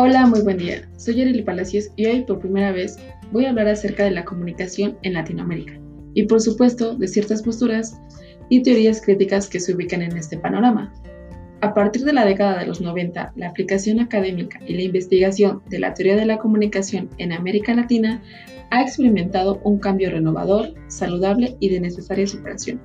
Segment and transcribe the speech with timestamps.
[0.00, 0.88] Hola, muy buen día.
[0.96, 3.00] Soy Arely Palacios y hoy por primera vez
[3.32, 5.72] voy a hablar acerca de la comunicación en Latinoamérica
[6.14, 8.00] y por supuesto de ciertas posturas
[8.48, 10.94] y teorías críticas que se ubican en este panorama.
[11.62, 15.80] A partir de la década de los 90, la aplicación académica y la investigación de
[15.80, 18.22] la teoría de la comunicación en América Latina
[18.70, 22.80] ha experimentado un cambio renovador, saludable y de necesaria superación.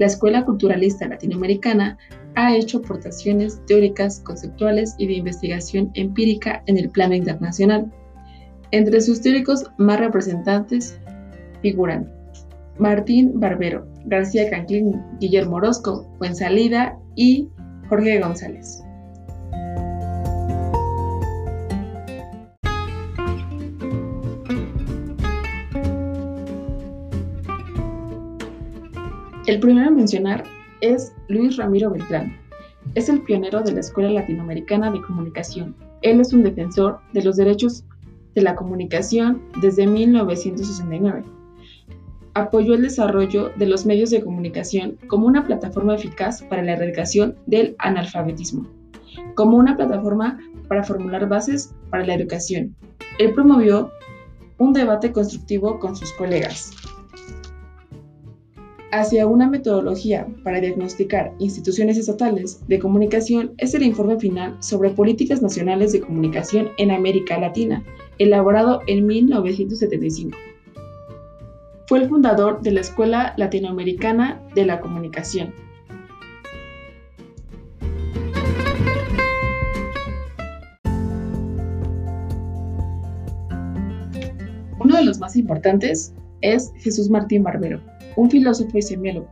[0.00, 1.98] La Escuela Culturalista Latinoamericana
[2.34, 7.92] ha hecho aportaciones teóricas, conceptuales y de investigación empírica en el plano internacional.
[8.70, 10.98] Entre sus teóricos más representantes
[11.60, 12.10] figuran
[12.78, 17.50] Martín Barbero, García Canclín, Guillermo Orozco, Fuensalida y
[17.90, 18.82] Jorge González.
[29.50, 30.44] El primero a mencionar
[30.80, 32.38] es Luis Ramiro Beltrán.
[32.94, 35.74] Es el pionero de la Escuela Latinoamericana de Comunicación.
[36.02, 37.82] Él es un defensor de los derechos
[38.36, 41.24] de la comunicación desde 1969.
[42.34, 47.34] Apoyó el desarrollo de los medios de comunicación como una plataforma eficaz para la erradicación
[47.46, 48.68] del analfabetismo,
[49.34, 52.76] como una plataforma para formular bases para la educación.
[53.18, 53.90] Él promovió
[54.58, 56.70] un debate constructivo con sus colegas,
[58.92, 65.42] hacia una metodología para diagnosticar instituciones estatales de comunicación es el informe final sobre políticas
[65.42, 67.84] nacionales de comunicación en América Latina,
[68.18, 70.36] elaborado en 1975.
[71.86, 75.52] Fue el fundador de la Escuela Latinoamericana de la Comunicación.
[84.78, 87.80] Uno de los más importantes es Jesús Martín Barbero,
[88.16, 89.28] un filósofo y semiólogo.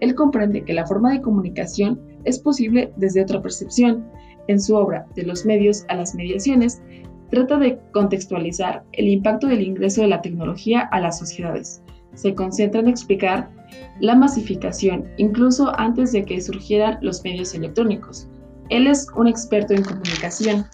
[0.00, 4.04] Él comprende que la forma de comunicación es posible desde otra percepción.
[4.48, 6.82] En su obra De los medios a las mediaciones,
[7.30, 11.82] trata de contextualizar el impacto del ingreso de la tecnología a las sociedades.
[12.14, 13.50] Se concentra en explicar
[14.00, 18.28] la masificación, incluso antes de que surgieran los medios electrónicos.
[18.68, 20.66] Él es un experto en comunicación.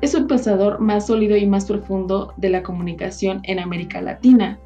[0.00, 4.58] Es el pensador más sólido y más profundo de la comunicación en América Latina.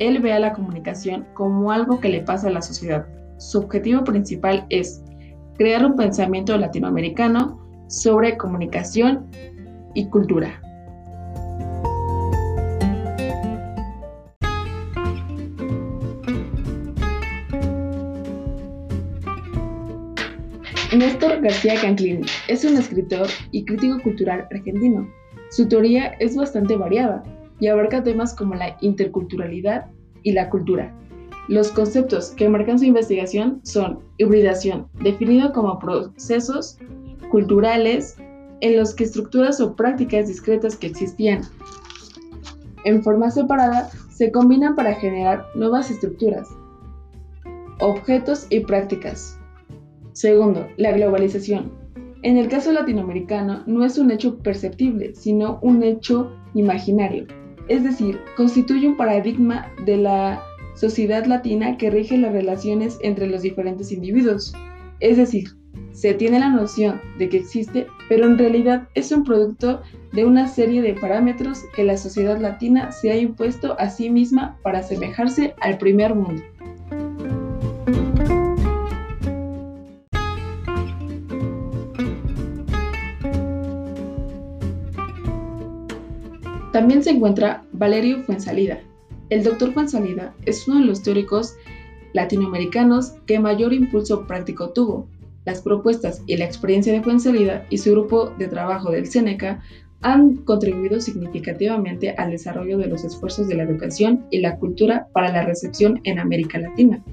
[0.00, 3.06] Él ve a la comunicación como algo que le pasa a la sociedad.
[3.36, 5.04] Su objetivo principal es
[5.58, 9.30] crear un pensamiento latinoamericano sobre comunicación
[9.94, 10.58] y cultura.
[20.96, 25.06] Néstor García Canclini es un escritor y crítico cultural argentino.
[25.50, 27.22] Su teoría es bastante variada
[27.60, 29.86] y abarca temas como la interculturalidad
[30.22, 30.94] y la cultura.
[31.48, 36.78] Los conceptos que marcan su investigación son hibridación, definido como procesos
[37.30, 38.16] culturales
[38.60, 41.42] en los que estructuras o prácticas discretas que existían
[42.84, 46.48] en forma separada se combinan para generar nuevas estructuras,
[47.78, 49.38] objetos y prácticas.
[50.12, 51.72] Segundo, la globalización.
[52.22, 57.26] En el caso latinoamericano no es un hecho perceptible, sino un hecho imaginario
[57.70, 60.42] es decir, constituye un paradigma de la
[60.74, 64.52] sociedad latina que rige las relaciones entre los diferentes individuos.
[64.98, 65.50] Es decir,
[65.92, 69.82] se tiene la noción de que existe, pero en realidad es un producto
[70.12, 74.58] de una serie de parámetros que la sociedad latina se ha impuesto a sí misma
[74.62, 76.42] para asemejarse al primer mundo.
[86.90, 88.80] También se encuentra Valerio Fuensalida.
[89.28, 91.54] El doctor Fuensalida es uno de los teóricos
[92.14, 95.06] latinoamericanos que mayor impulso práctico tuvo.
[95.44, 99.62] Las propuestas y la experiencia de Fuensalida y su grupo de trabajo del Seneca
[100.00, 105.30] han contribuido significativamente al desarrollo de los esfuerzos de la educación y la cultura para
[105.30, 107.04] la recepción en América Latina.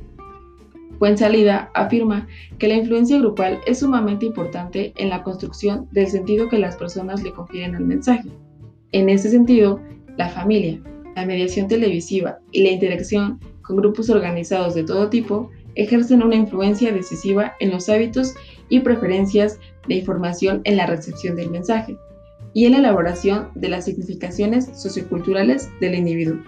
[0.98, 2.28] Fuensalida afirma
[2.58, 7.22] que la influencia grupal es sumamente importante en la construcción del sentido que las personas
[7.22, 8.28] le confieren al mensaje.
[8.94, 9.82] En ese sentido,
[10.18, 10.82] la familia,
[11.16, 16.94] la mediación televisiva y la interacción con grupos organizados de todo tipo ejercen una influencia
[16.94, 18.34] decisiva en los hábitos
[18.70, 21.98] y preferencias de información en la recepción del mensaje
[22.54, 26.40] y en la elaboración de las significaciones socioculturales del individuo.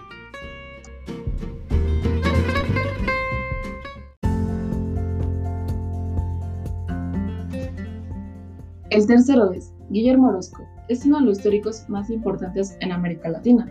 [8.88, 13.64] El tercero es Guillermo Orozco, es uno de los teóricos más importantes en América Latina.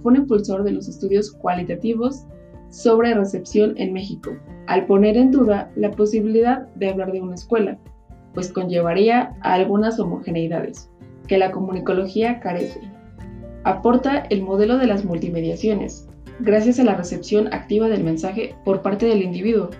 [0.00, 2.24] Fue un impulsor de los estudios cualitativos
[2.70, 4.30] sobre recepción en México,
[4.68, 7.78] al poner en duda la posibilidad de hablar de una escuela,
[8.32, 10.88] pues conllevaría a algunas homogeneidades.
[11.28, 12.80] que la comunicología carece.
[13.62, 16.08] Aporta el modelo de las multimediaciones,
[16.40, 19.70] gracias a la recepción activa del mensaje por parte del individuo.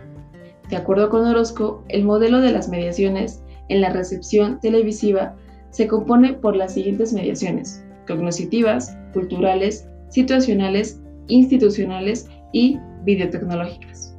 [0.71, 5.35] De acuerdo con Orozco, el modelo de las mediaciones en la recepción televisiva
[5.73, 14.15] se compone por las siguientes mediaciones, cognitivas, culturales, situacionales, institucionales y videotecnológicas.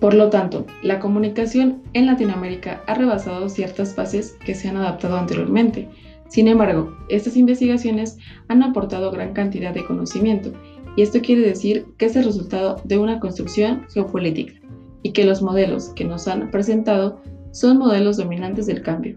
[0.00, 5.18] Por lo tanto, la comunicación en Latinoamérica ha rebasado ciertas fases que se han adaptado
[5.18, 5.88] anteriormente.
[6.28, 8.16] Sin embargo, estas investigaciones
[8.48, 10.52] han aportado gran cantidad de conocimiento
[10.96, 14.54] y esto quiere decir que es el resultado de una construcción geopolítica
[15.02, 17.20] y que los modelos que nos han presentado
[17.52, 19.14] son modelos dominantes del cambio.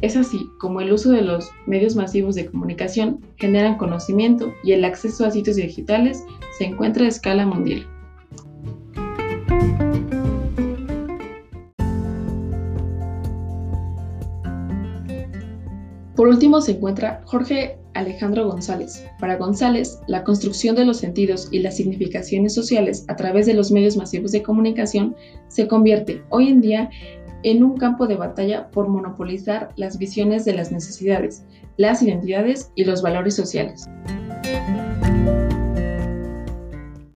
[0.00, 4.84] Es así como el uso de los medios masivos de comunicación generan conocimiento y el
[4.84, 6.24] acceso a sitios digitales
[6.58, 7.86] se encuentra a escala mundial.
[16.16, 19.06] Por último se encuentra Jorge Alejandro González.
[19.18, 23.70] Para González, la construcción de los sentidos y las significaciones sociales a través de los
[23.70, 25.16] medios masivos de comunicación
[25.48, 26.90] se convierte hoy en día
[27.42, 31.44] en un campo de batalla por monopolizar las visiones de las necesidades,
[31.76, 33.88] las identidades y los valores sociales.